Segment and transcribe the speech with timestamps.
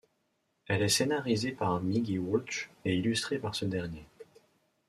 [0.65, 4.03] Elle est scénarisée par Mig et Waltch et illustrée par ce dernier.